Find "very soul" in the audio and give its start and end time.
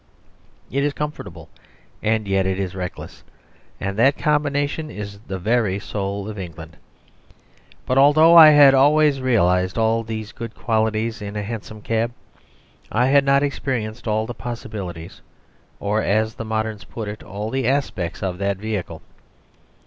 5.37-6.27